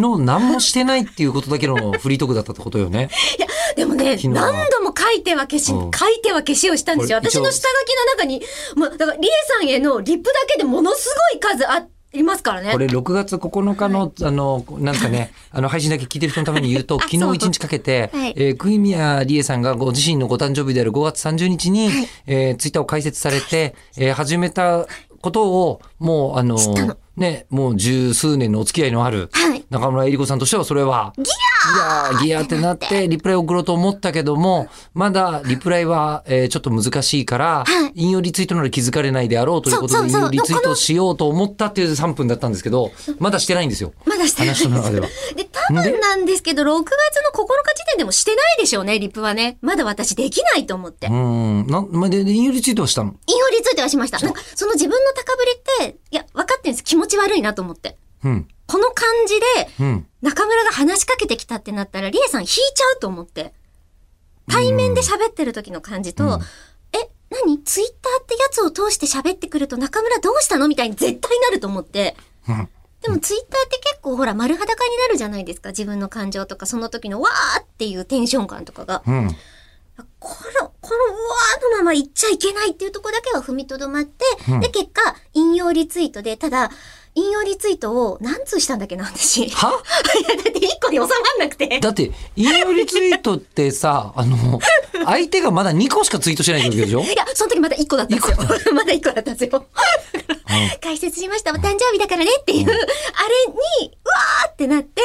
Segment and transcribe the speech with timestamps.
[0.00, 3.10] 日何もしてないっていうことだけのフリートークだったってことよね。
[3.76, 5.90] でもね、何度も書いては消し、うん。
[5.90, 7.18] 書いては消しをしたんですよ。
[7.18, 8.42] 私の下書きの中に、
[8.76, 9.30] もう、だから、リエ
[9.60, 12.72] さんへのリップだけでものすごい数ありますからね。
[12.72, 17.32] これ6月9日の、あの、なんですかね、 あの、配信だけ聞いてる人のために言うと、昨日そう。
[17.32, 18.34] 1日かけて、 はい。
[18.36, 21.90] えー、国宮理恵さんがご自身のご誕生日である5月30日に、
[22.26, 24.86] えーツイッターを開設されて、えー始めた
[25.24, 26.58] ことを、もう、あの
[27.16, 29.64] ね、もう十数年のお付き合いのある、はい。
[29.70, 43.92] 中村えり子さんとしてはそれは、ギャーギャーってなって、リプライを送ろうと思ったけども、まだリプライは、えーちょっと難しいから、はい引用リツイートなら気づかれないであろうということで、引用リツイートをしようと思ったっていう3分だったんですけど、まだしてないんですよ。
[44.04, 44.54] まだしてない。
[44.54, 45.06] 話の中では。
[45.36, 49.56] で、多分なんですけど、6月の9日時点でもしてないでしょうね、リップはね。
[49.62, 51.06] まだ私できないと思って。
[51.06, 51.66] うん。
[51.68, 53.14] なん、まあ、で、で引用リツイートはしたの？
[53.26, 53.43] 引用
[53.84, 54.18] はしました。
[54.18, 56.84] なんか、その自分の高ぶりって、いや、分かってるんです。
[56.84, 57.96] 気持ち悪いなと思って。
[58.24, 58.48] うん。
[58.66, 59.46] この感じで、
[59.80, 60.06] うん。
[60.22, 63.52] 中村が話しかけてきたってなったら、リエさん引いちゃうと思って。
[64.48, 66.40] 対面で喋ってる時の感じと、うん
[66.92, 67.62] え、何？
[67.62, 70.68] ツイッターってやつを通して喋ってくると中村どうしたの？
[70.68, 72.14] みたいに絶対なると思って。
[72.48, 72.68] うん。
[73.02, 75.70] でもツイッターって結構ほら丸裸になるじゃないですか。
[75.70, 79.02] 自分の感情とか、その時のわーっていうテンション感とかが。
[79.06, 79.36] うん。
[80.18, 80.30] こ
[80.60, 86.70] の、このうわーのまま言っちゃいけないっていうところだけは踏みとどまって、うんで、結果、引用リツイートで、ただ、
[87.16, 89.44] 引用リツイートを何通したんだっけな、私。
[89.44, 91.78] いや、はだって一個に収まんなくて。
[91.80, 94.58] だって、引用リツイートってさ、 あの、
[95.04, 97.00] 相手がまだ2個しかツイートしてないってことでしょ？
[97.02, 98.30] いや、その時まだ1個だったんです
[98.68, 98.74] よ。
[98.74, 99.50] まだ1個だったんですよ。
[99.58, 101.52] うん解説しました。
[101.52, 105.02] お誕生日だからねっていう、あれに、うわーってなって、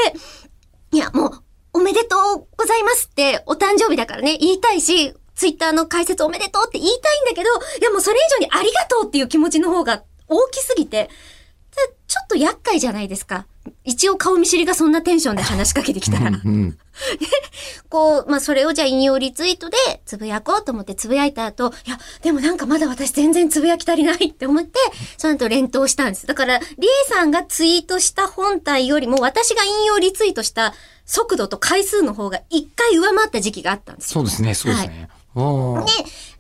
[0.92, 1.32] いや、もう、
[1.74, 11.10] おめでとうございますって、お誕生日だからね、言いたいし、ツイッターの解説おめでとうって言いたいんだけど、いやもうそれ以上にありがとうっていう気持ちの方が大きすぎて、
[11.72, 13.46] ちょちょっと厄介じゃないですか。
[13.86, 16.42] 一応顔見知りがそんなテンションで話しかけてきたら。
[16.44, 16.78] うん。
[17.88, 24.78] こう、まあ、それをじゃあ引用リツイートでつぶやこうと思ってつぶやいた後、いや、でもなんかまだ私全然つぶやき足りないって思って、
[25.18, 26.28] その後連投したんです。
[26.28, 30.74] だから、リエさんがツイートした本体よりも私が引用リツイートした
[31.06, 34.14] 速度と回数の方が一回上回った時期があったんですよ。
[34.16, 35.10] そうですね、そうですね。
[35.14, 35.19] おー
[35.86, 35.92] で、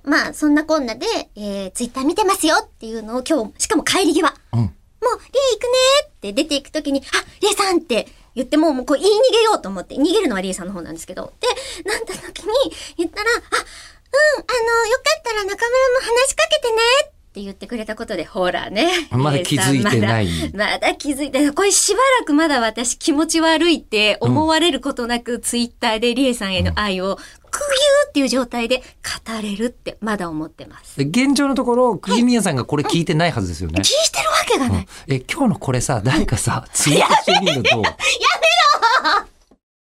[0.03, 1.05] まあ、そんなこんなで、
[1.35, 4.33] えー、ツイッター見てますよっていうのを今日、しかも帰り際。
[4.53, 4.59] うん。
[4.59, 4.71] もう、リエ
[5.01, 7.03] 行くねーって出ていくときに、あ、
[7.41, 12.51] リエさんって言ってもう、もうこう言い逃げようと思って、逃げるのはリエさんの方なんですけど、で、なんたときに
[12.97, 15.55] 言ったら、あ、うん、あの、よかったら中村も
[16.01, 16.77] 話しかけてね
[17.07, 18.89] って言ってくれたことで、ほらね。
[19.11, 21.53] まだ気づいてないまだ、まだ気づいてない。
[21.53, 30.97] これしばらくまだ私気持ち悪いって思われることなく、ツイッターでリエさんへの愛を、ーっていう状態で語れるってまだ思ってます。
[30.97, 33.79] で現状のところ、釘宮さんがこれ聞いてないはずですよね。
[33.79, 34.87] 聞いてるわけがない。
[35.07, 37.97] え、今日のこれさ、誰かさ、ツイートしてみると、やだ